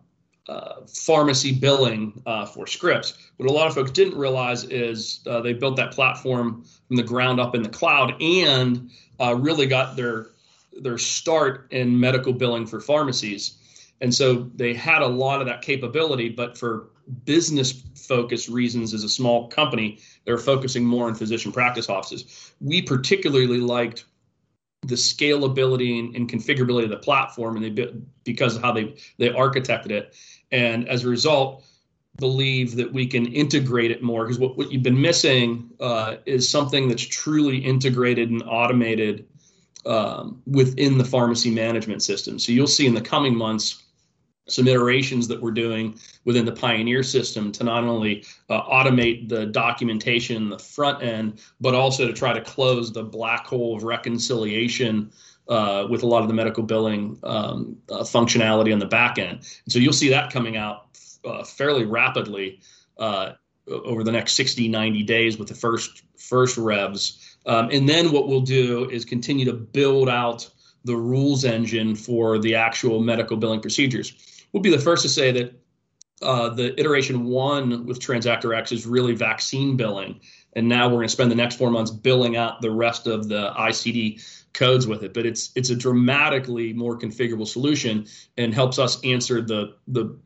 [0.47, 2.21] uh, pharmacy billing
[2.53, 3.13] for scripts.
[3.37, 7.39] What a lot of folks didn't realize is they built that platform from the ground
[7.39, 8.89] up in the cloud and
[9.37, 10.27] really got their
[10.81, 13.57] their start in medical billing for pharmacies.
[14.01, 16.89] And so they had a lot of that capability, but for
[17.23, 22.53] business focused reasons as a small company, they're focusing more on physician practice offices.
[22.59, 24.05] We particularly liked
[24.87, 29.29] the scalability and, and configurability of the platform and they because of how they they
[29.29, 30.15] architected it
[30.51, 31.63] and as a result
[32.17, 36.47] believe that we can integrate it more because what, what you've been missing uh, is
[36.47, 39.27] something that's truly integrated and automated
[39.85, 43.84] um, within the pharmacy management system so you'll see in the coming months
[44.47, 49.47] some iterations that we're doing within the Pioneer system to not only uh, automate the
[49.47, 53.83] documentation in the front end, but also to try to close the black hole of
[53.83, 55.11] reconciliation
[55.47, 59.37] uh, with a lot of the medical billing um, uh, functionality on the back end.
[59.37, 60.87] And so you'll see that coming out
[61.23, 62.59] uh, fairly rapidly
[62.97, 63.33] uh,
[63.67, 67.37] over the next 60, 90 days with the first first revs.
[67.45, 70.49] Um, and then what we'll do is continue to build out
[70.83, 74.34] the rules engine for the actual medical billing procedures.
[74.55, 75.61] We'll be the first to say that
[76.21, 80.21] uh, the iteration one with TransactRx is really vaccine billing.
[80.53, 83.27] And now we're going to spend the next four months billing out the rest of
[83.27, 85.13] the ICD codes with it.
[85.13, 90.17] But it's it's a dramatically more configurable solution and helps us answer the the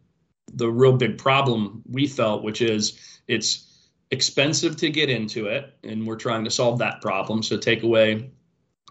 [0.54, 3.66] the real big problem we felt, which is it's
[4.12, 7.42] expensive to get into it, and we're trying to solve that problem.
[7.42, 8.30] So take away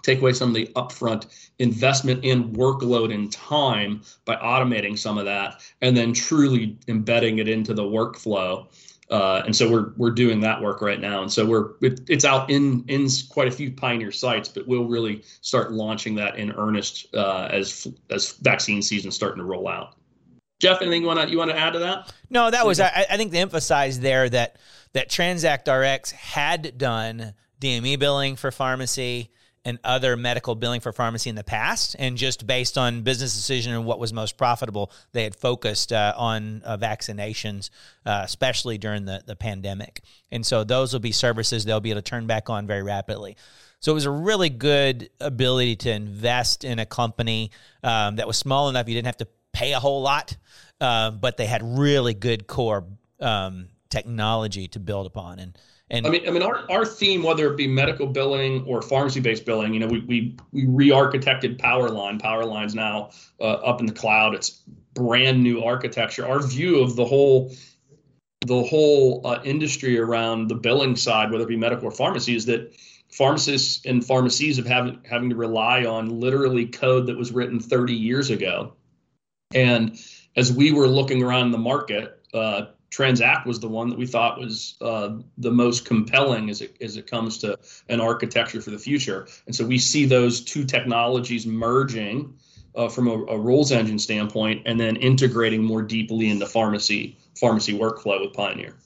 [0.02, 1.26] take away some of the upfront
[1.58, 7.48] investment in workload and time by automating some of that and then truly embedding it
[7.48, 8.66] into the workflow
[9.10, 12.26] Uh, and so we're we're doing that work right now, and so we're it, it's
[12.26, 16.52] out in in quite a few pioneer sites, but we'll really start launching that in
[16.52, 19.94] earnest uh, as as vaccine season starting to roll out.
[20.60, 22.12] Jeff, anything you want to you want to add to that?
[22.28, 24.56] No, that was I, I think the emphasize there that
[24.92, 27.32] that TransactRx had done
[27.62, 29.30] DME billing for pharmacy
[29.68, 33.74] and other medical billing for pharmacy in the past, and just based on business decision
[33.74, 37.68] and what was most profitable, they had focused uh, on uh, vaccinations,
[38.06, 40.00] uh, especially during the, the pandemic.
[40.30, 43.36] And so those will be services they'll be able to turn back on very rapidly.
[43.80, 47.50] So it was a really good ability to invest in a company
[47.82, 50.34] um, that was small enough you didn't have to pay a whole lot,
[50.80, 52.86] uh, but they had really good core
[53.20, 55.38] um, technology to build upon.
[55.38, 55.58] And
[55.90, 59.20] and I mean, I mean, our, our theme, whether it be medical billing or pharmacy
[59.20, 62.20] based billing, you know, we we we re-architected Powerline.
[62.20, 64.34] Powerline's now uh, up in the cloud.
[64.34, 64.60] It's
[64.94, 66.26] brand new architecture.
[66.26, 67.52] Our view of the whole
[68.46, 72.46] the whole uh, industry around the billing side, whether it be medical or pharmacy, is
[72.46, 72.74] that
[73.10, 77.94] pharmacists and pharmacies have having having to rely on literally code that was written 30
[77.94, 78.74] years ago.
[79.54, 79.98] And
[80.36, 84.38] as we were looking around the market, uh, Transact was the one that we thought
[84.38, 88.78] was uh, the most compelling as it as it comes to an architecture for the
[88.78, 89.28] future.
[89.46, 92.34] And so we see those two technologies merging
[92.74, 97.76] uh, from a, a, rules engine standpoint, and then integrating more deeply into pharmacy pharmacy
[97.76, 98.76] workflow with Pioneer.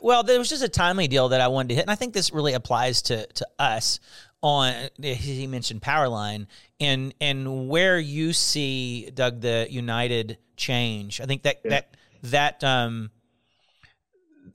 [0.00, 2.14] Well, there was just a timely deal that I wanted to hit, and I think
[2.14, 4.00] this really applies to to us.
[4.42, 6.46] On he mentioned Powerline
[6.80, 11.20] and and where you see Doug the United change.
[11.20, 11.70] I think that yeah.
[11.70, 13.10] that that um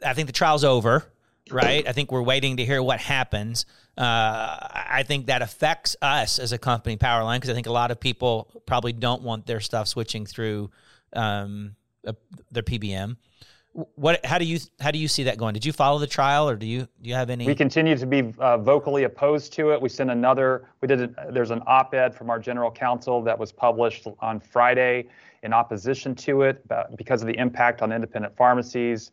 [0.04, 1.06] I think the trial's over,
[1.52, 1.88] right?
[1.88, 3.66] I think we're waiting to hear what happens.
[3.98, 7.92] Uh, I think that affects us as a company, Powerline, because I think a lot
[7.92, 10.70] of people probably don't want their stuff switching through
[11.14, 11.76] um,
[12.52, 13.18] their PBM.
[13.96, 14.26] What?
[14.26, 15.54] How do you how do you see that going?
[15.54, 17.46] Did you follow the trial, or do you do you have any?
[17.46, 19.82] We continue to be uh, vocally opposed to it.
[19.82, 20.70] We sent another.
[20.80, 21.02] We did.
[21.02, 25.08] A, there's an op-ed from our general counsel that was published on Friday
[25.44, 29.12] in opposition to it because of the impact on independent pharmacies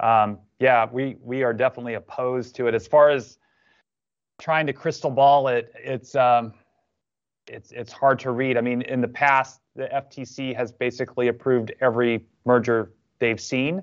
[0.00, 2.74] um, yeah, we we are definitely opposed to it.
[2.74, 3.38] As far as
[4.38, 6.52] trying to crystal ball it, it's um,
[7.46, 8.56] it's it's hard to read.
[8.56, 13.82] I mean, in the past, the FTC has basically approved every merger they've seen.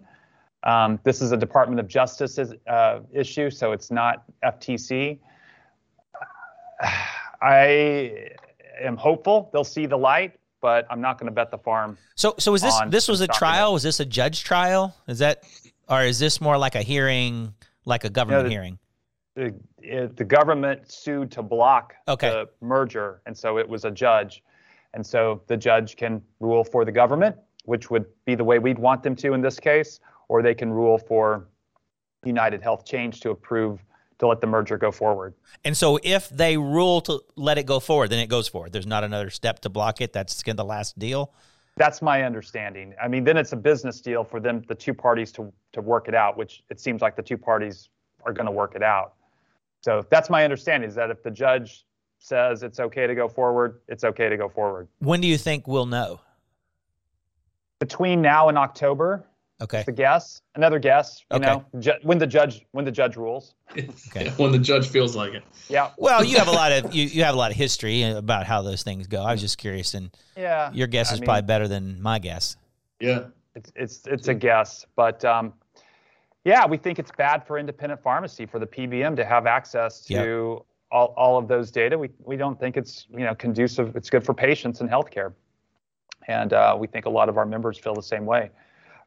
[0.63, 5.19] Um, this is a Department of Justice uh, issue, so it's not FTC.
[7.41, 8.29] I
[8.81, 11.97] am hopeful they'll see the light, but I'm not going to bet the farm.
[12.15, 13.73] So, so is this this was a trial?
[13.73, 14.95] Was this a judge trial?
[15.07, 15.43] Is that
[15.89, 17.53] or is this more like a hearing,
[17.85, 18.79] like a government the, hearing?
[19.35, 22.29] The, eh, the government sued to block okay.
[22.29, 24.43] the merger, and so it was a judge.
[24.93, 28.79] And so the judge can rule for the government, which would be the way we'd
[28.79, 31.47] want them to in this case, or they can rule for
[32.25, 33.83] United Health Change to approve
[34.19, 35.33] to let the merger go forward.
[35.63, 38.73] And so if they rule to let it go forward, then it goes forward.
[38.73, 40.13] There's not another step to block it.
[40.13, 41.33] That's kind of the last deal.
[41.77, 42.93] That's my understanding.
[43.01, 46.07] I mean, then it's a business deal for them, the two parties, to to work
[46.07, 46.37] it out.
[46.37, 47.89] Which it seems like the two parties
[48.25, 49.13] are going to work it out.
[49.81, 51.85] So that's my understanding is that if the judge
[52.19, 54.87] says it's okay to go forward, it's okay to go forward.
[54.99, 56.19] When do you think we'll know?
[57.79, 59.23] Between now and October.
[59.59, 59.83] Okay.
[59.85, 61.23] The guess, another guess.
[61.31, 61.45] You okay.
[61.45, 63.55] know, ju- when the judge when the judge rules.
[63.77, 64.29] okay.
[64.37, 65.43] when the judge feels like it.
[65.67, 65.91] Yeah.
[65.97, 68.61] Well, you have a lot of you, you have a lot of history about how
[68.61, 69.23] those things go.
[69.23, 72.19] I was just curious, and yeah, your guess I is mean, probably better than my
[72.19, 72.55] guess.
[72.99, 73.25] Yeah.
[73.57, 75.51] It's it's it's a guess, but um,
[76.43, 80.13] yeah, we think it's bad for independent pharmacy for the PBM to have access to
[80.13, 80.65] yep.
[80.91, 81.97] all, all of those data.
[81.97, 83.95] We we don't think it's you know conducive.
[83.95, 85.33] It's good for patients and healthcare,
[86.27, 88.51] and uh, we think a lot of our members feel the same way.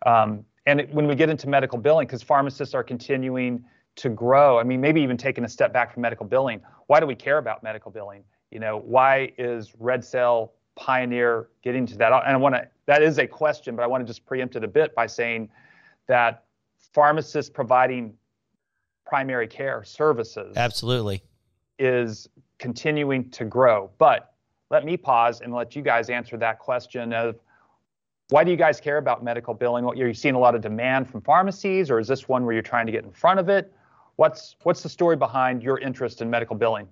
[0.06, 3.64] Um, and it, when we get into medical billing, because pharmacists are continuing
[3.96, 7.06] to grow, I mean, maybe even taking a step back from medical billing, why do
[7.06, 8.24] we care about medical billing?
[8.50, 12.12] You know, why is Red Sail Pioneer getting to that?
[12.12, 14.64] And I want to, that is a question, but I want to just preempt it
[14.64, 15.48] a bit by saying
[16.08, 16.44] that
[16.92, 18.14] pharmacists providing
[19.06, 21.22] primary care services absolutely
[21.78, 23.90] is continuing to grow.
[23.98, 24.34] But
[24.70, 27.36] let me pause and let you guys answer that question of
[28.30, 29.84] why do you guys care about medical billing?
[29.84, 32.52] What, are you seeing a lot of demand from pharmacies, or is this one where
[32.52, 33.72] you're trying to get in front of it?
[34.16, 36.88] What's what's the story behind your interest in medical billing?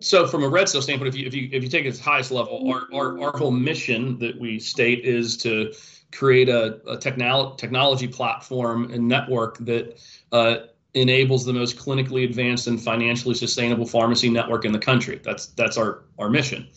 [0.00, 1.96] So, from a Red Sail standpoint, if you if you if you take it to
[1.96, 5.72] the highest level, our, our our whole mission that we state is to
[6.12, 9.98] create a, a technolo- technology platform and network that
[10.30, 10.58] uh,
[10.94, 15.20] enables the most clinically advanced and financially sustainable pharmacy network in the country.
[15.22, 16.68] That's that's our our mission.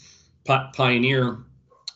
[0.46, 1.40] Pioneer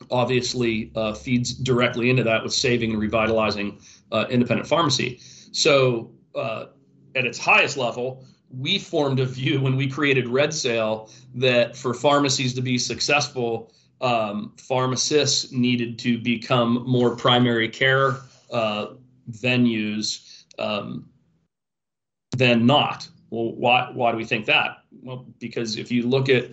[0.10, 3.80] obviously uh, feeds directly into that with saving and revitalizing
[4.12, 5.20] uh, independent pharmacy.
[5.52, 6.68] So, uh,
[7.16, 11.94] at its highest level, we formed a view when we created Red Sail that for
[11.94, 18.18] pharmacies to be successful, um, pharmacists needed to become more primary care
[18.52, 18.88] uh,
[19.30, 21.08] venues um,
[22.36, 23.08] than not.
[23.30, 24.84] Well, why why do we think that?
[24.92, 26.52] Well, because if you look at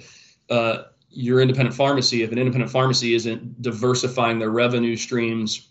[0.51, 5.69] uh, your independent pharmacy, if an independent pharmacy isn't diversifying their revenue streams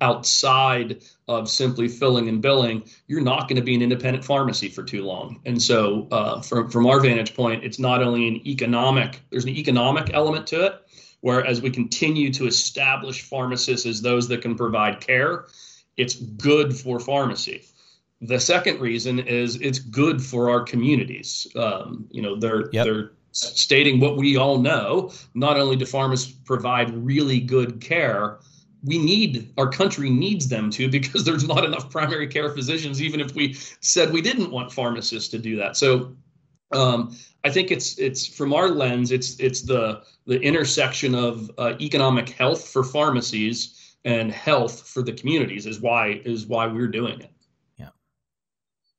[0.00, 4.82] outside of simply filling and billing, you're not going to be an independent pharmacy for
[4.82, 5.40] too long.
[5.44, 9.20] And so, uh, from from our vantage point, it's not only an economic.
[9.30, 10.80] There's an economic element to it,
[11.20, 15.46] where as we continue to establish pharmacists as those that can provide care,
[15.96, 17.64] it's good for pharmacy.
[18.20, 21.46] The second reason is it's good for our communities.
[21.54, 22.86] Um, you know, they're yep.
[22.86, 25.12] they're stating what we all know.
[25.34, 28.38] Not only do pharmacists provide really good care,
[28.84, 33.02] we need our country needs them to because there's not enough primary care physicians.
[33.02, 36.16] Even if we said we didn't want pharmacists to do that, so
[36.72, 41.74] um, I think it's it's from our lens, it's it's the the intersection of uh,
[41.80, 47.20] economic health for pharmacies and health for the communities is why is why we're doing
[47.20, 47.30] it.
[47.76, 47.90] Yeah,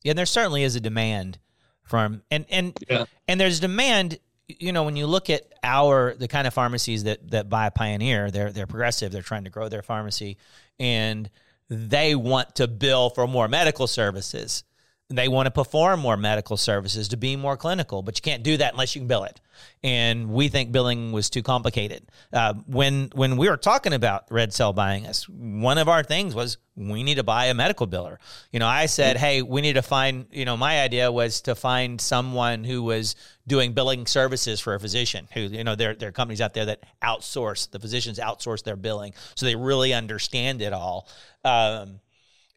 [0.06, 1.40] and there certainly is a demand
[1.86, 3.06] from and and yeah.
[3.28, 4.20] and there's demand.
[4.48, 8.30] You know, when you look at our the kind of pharmacies that that buy Pioneer,
[8.30, 9.12] they're they're progressive.
[9.12, 10.38] They're trying to grow their pharmacy,
[10.80, 11.30] and
[11.70, 14.64] they want to bill for more medical services
[15.10, 18.58] they want to perform more medical services to be more clinical, but you can't do
[18.58, 19.40] that unless you can bill it.
[19.84, 22.08] And we think billing was too complicated.
[22.34, 26.34] Uh, when when we were talking about Red Sail buying us, one of our things
[26.34, 28.18] was we need to buy a medical biller.
[28.52, 30.26] You know, I said, hey, we need to find.
[30.32, 33.16] You know, my idea was to find someone who was
[33.46, 35.28] doing billing services for a physician.
[35.36, 38.76] Who you know, there there are companies out there that outsource the physicians outsource their
[38.76, 41.08] billing, so they really understand it all.
[41.44, 42.00] Um,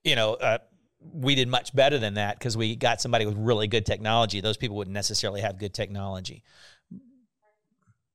[0.03, 0.59] you know, uh,
[1.01, 4.41] we did much better than that because we got somebody with really good technology.
[4.41, 6.43] Those people wouldn't necessarily have good technology.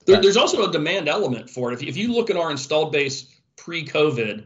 [0.05, 1.75] There, there's also a demand element for it.
[1.75, 4.45] If, if you look at our installed base pre-COVID,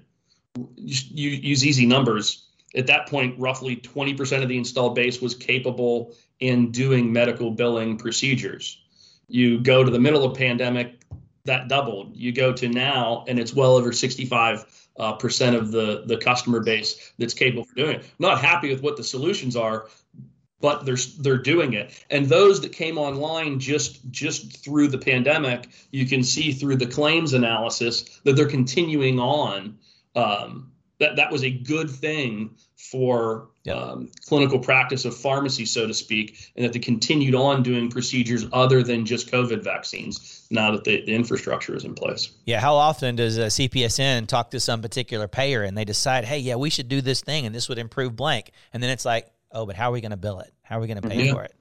[0.76, 2.47] you use easy numbers.
[2.76, 7.97] At that point, roughly 20% of the installed base was capable in doing medical billing
[7.97, 8.80] procedures.
[9.28, 11.02] You go to the middle of pandemic,
[11.45, 12.15] that doubled.
[12.15, 16.60] You go to now, and it's well over 65 uh, percent of the the customer
[16.60, 18.05] base that's capable of doing it.
[18.19, 19.88] Not happy with what the solutions are,
[20.60, 22.03] but they're they're doing it.
[22.10, 26.88] And those that came online just just through the pandemic, you can see through the
[26.88, 29.77] claims analysis that they're continuing on.
[30.15, 33.75] Um, that that was a good thing for yep.
[33.75, 38.45] um, clinical practice of pharmacy, so to speak, and that they continued on doing procedures
[38.53, 42.31] other than just COVID vaccines now that the, the infrastructure is in place.
[42.45, 46.39] Yeah, how often does a CPSN talk to some particular payer and they decide, hey,
[46.39, 49.27] yeah, we should do this thing and this would improve blank, and then it's like,
[49.51, 50.53] oh, but how are we going to bill it?
[50.62, 51.36] How are we going to pay mm-hmm.
[51.36, 51.53] for it?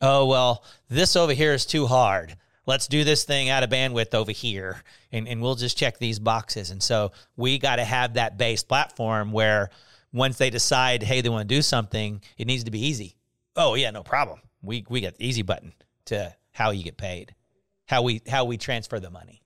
[0.00, 2.36] Oh well, this over here is too hard
[2.68, 6.18] let's do this thing out of bandwidth over here and, and we'll just check these
[6.18, 6.70] boxes.
[6.70, 9.70] And so we got to have that base platform where
[10.12, 13.16] once they decide, hey, they want to do something, it needs to be easy.
[13.56, 14.40] Oh yeah, no problem.
[14.62, 15.72] We we got the easy button
[16.06, 17.34] to how you get paid,
[17.86, 19.42] how we how we transfer the money.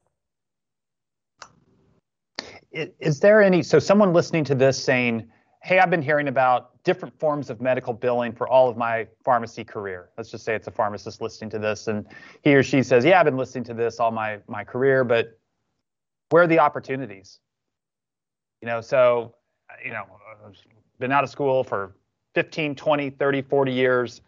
[2.73, 5.31] Is there any so someone listening to this saying,
[5.63, 9.65] "Hey, I've been hearing about different forms of medical billing for all of my pharmacy
[9.65, 10.11] career.
[10.17, 12.07] Let's just say it's a pharmacist listening to this, and
[12.43, 15.39] he or she says, "Yeah, I've been listening to this all my my career, but
[16.31, 17.41] where are the opportunities?"
[18.61, 19.35] You know, so
[19.85, 20.05] you know,
[20.99, 21.97] been out of school for
[22.35, 24.21] 15, 20, 30, 40 years.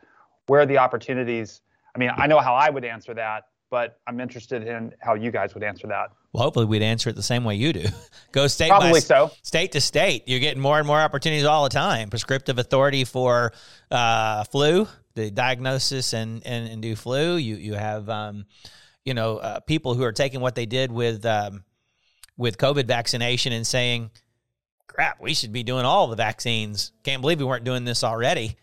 [0.47, 1.61] Where are the opportunities?
[1.95, 5.31] I mean, I know how I would answer that, but I'm interested in how you
[5.31, 6.11] guys would answer that.
[6.35, 7.85] Well, hopefully we'd answer it the same way you do.
[8.33, 9.31] Go state Probably by so.
[9.45, 10.25] state to state.
[10.27, 12.11] You're getting more and more opportunities all the time.
[12.11, 13.53] Prescriptive authority for
[13.89, 17.37] uh, flu, the diagnosis and, and, and do flu.
[17.37, 18.47] You you have um,
[19.05, 21.63] you know uh, people who are taking what they did with um,
[22.37, 24.11] with COVID vaccination and saying,
[24.89, 28.57] "Crap, we should be doing all the vaccines." Can't believe we weren't doing this already,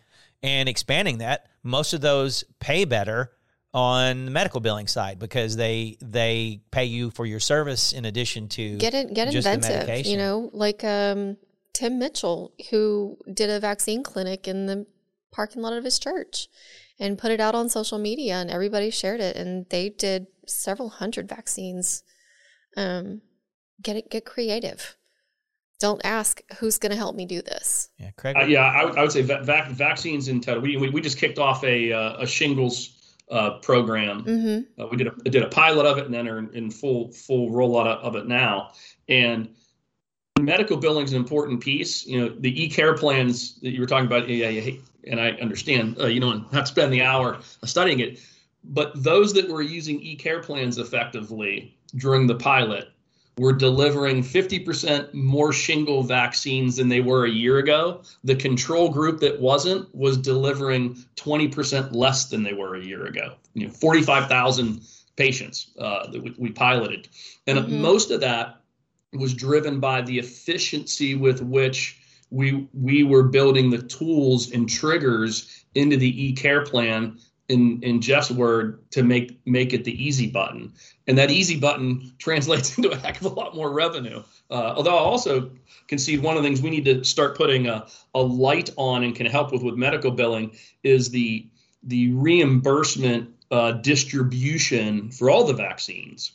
[0.43, 1.47] and expanding that.
[1.63, 3.31] Most of those pay better
[3.73, 8.47] on the medical billing side because they they pay you for your service in addition
[8.49, 11.37] to get it get inventive you know like um,
[11.73, 14.85] tim mitchell who did a vaccine clinic in the
[15.31, 16.49] parking lot of his church
[16.99, 20.89] and put it out on social media and everybody shared it and they did several
[20.89, 22.03] hundred vaccines
[22.75, 23.21] um,
[23.81, 24.97] get it get creative
[25.79, 27.89] don't ask who's going to help me do this.
[27.97, 28.37] Yeah, Craig.
[28.37, 30.61] Uh, yeah, I, I, would say va- vaccines in total.
[30.61, 33.00] We, we, we just kicked off a uh, a shingles
[33.31, 34.23] uh, program.
[34.23, 34.81] Mm-hmm.
[34.81, 37.49] Uh, we did a did a pilot of it, and then are in full full
[37.49, 38.73] rollout of it now.
[39.07, 39.49] And
[40.39, 42.05] medical billing is an important piece.
[42.05, 44.73] You know, the e-care plans that you were talking about, yeah, yeah
[45.07, 48.19] and I understand, uh, you know, and not spend the hour studying it,
[48.63, 52.89] but those that were using e-care plans effectively during the pilot
[53.41, 58.03] were delivering 50% more shingle vaccines than they were a year ago.
[58.23, 63.33] The control group that wasn't was delivering 20% less than they were a year ago.
[63.55, 64.81] You know, 45,000
[65.15, 67.07] patients uh, that we, we, piloted,
[67.47, 67.81] and mm-hmm.
[67.81, 68.61] most of that
[69.11, 71.97] was driven by the efficiency with which
[72.29, 77.17] we we were building the tools and triggers into the e-care plan
[77.49, 80.73] in in Jeff's word to make make it the easy button,
[81.07, 84.23] and that easy button translates into a heck of a lot more revenue.
[84.49, 85.51] Uh, although I also
[85.87, 87.85] concede one of the things we need to start putting a,
[88.15, 91.47] a light on and can help with with medical billing is the
[91.83, 96.31] the reimbursement uh, distribution for all the vaccines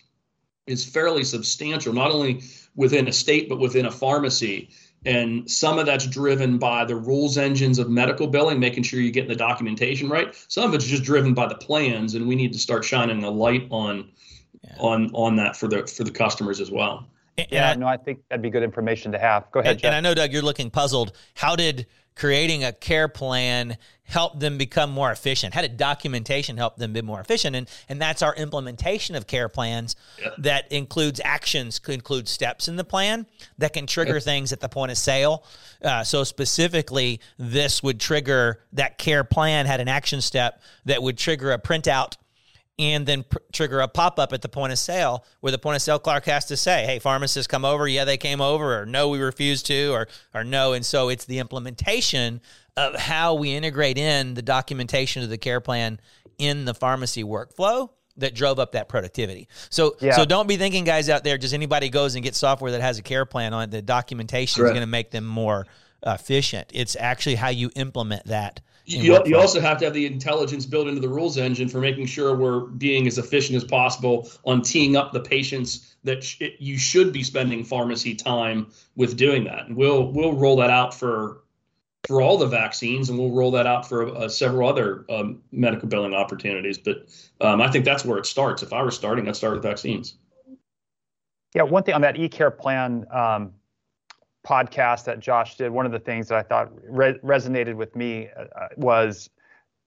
[0.66, 2.42] is fairly substantial, not only
[2.74, 4.68] within a state but within a pharmacy.
[5.06, 9.12] And some of that's driven by the rules engines of medical billing, making sure you're
[9.12, 10.34] getting the documentation right.
[10.48, 13.30] Some of it's just driven by the plans, and we need to start shining a
[13.30, 14.10] light on
[14.64, 14.74] yeah.
[14.78, 17.06] on on that for the for the customers as well.
[17.38, 19.50] And yeah, I, no, I think that'd be good information to have.
[19.52, 21.12] Go ahead, and, and I know Doug, you're looking puzzled.
[21.34, 21.86] How did
[22.16, 25.54] creating a care plan helped them become more efficient?
[25.54, 27.54] How did documentation help them be more efficient?
[27.54, 30.30] And and that's our implementation of care plans yeah.
[30.38, 33.26] that includes actions, includes steps in the plan
[33.58, 34.20] that can trigger yeah.
[34.20, 35.44] things at the point of sale.
[35.82, 41.18] Uh, so specifically, this would trigger that care plan had an action step that would
[41.18, 42.16] trigger a printout
[42.78, 45.76] and then pr- trigger a pop up at the point of sale where the point
[45.76, 47.88] of sale clerk has to say, "Hey, pharmacists come over.
[47.88, 51.24] Yeah, they came over, or no, we refused to, or or no." And so it's
[51.24, 52.40] the implementation
[52.76, 56.00] of how we integrate in the documentation of the care plan
[56.38, 59.48] in the pharmacy workflow that drove up that productivity.
[59.70, 60.14] So yeah.
[60.16, 62.98] so don't be thinking guys out there just anybody goes and gets software that has
[62.98, 65.66] a care plan on it, the documentation is going to make them more
[66.04, 66.70] efficient.
[66.72, 68.60] It's actually how you implement that.
[68.88, 72.06] You, you also have to have the intelligence built into the rules engine for making
[72.06, 76.78] sure we're being as efficient as possible on teeing up the patients that sh- you
[76.78, 79.66] should be spending pharmacy time with doing that.
[79.66, 81.42] And we'll we'll roll that out for
[82.06, 85.88] for all the vaccines, and we'll roll that out for uh, several other um, medical
[85.88, 86.78] billing opportunities.
[86.78, 87.08] But
[87.40, 88.62] um, I think that's where it starts.
[88.62, 90.14] If I were starting, I'd start with vaccines.
[91.56, 93.52] Yeah, one thing on that e-care plan um,
[94.46, 98.28] podcast that Josh did, one of the things that I thought re- resonated with me
[98.36, 99.28] uh, uh, was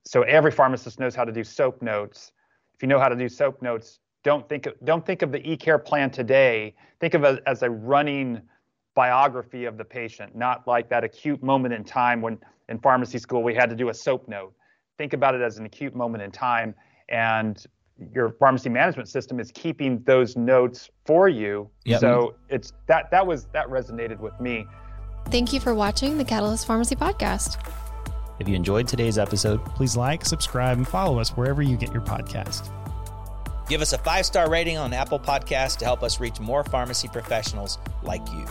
[0.05, 2.31] so every pharmacist knows how to do SOAP notes.
[2.75, 5.49] If you know how to do SOAP notes, don't think of, don't think of the
[5.49, 6.75] e-care plan today.
[6.99, 8.41] Think of it as a running
[8.95, 12.37] biography of the patient, not like that acute moment in time when
[12.67, 14.53] in pharmacy school we had to do a SOAP note.
[14.97, 16.75] Think about it as an acute moment in time,
[17.07, 17.65] and
[18.13, 21.69] your pharmacy management system is keeping those notes for you.
[21.85, 22.01] Yep.
[22.01, 24.67] So it's that that was that resonated with me.
[25.29, 27.57] Thank you for watching the Catalyst Pharmacy podcast.
[28.39, 32.01] If you enjoyed today's episode, please like, subscribe, and follow us wherever you get your
[32.01, 32.71] podcast.
[33.67, 37.07] Give us a five star rating on Apple Podcast to help us reach more pharmacy
[37.07, 38.45] professionals like you.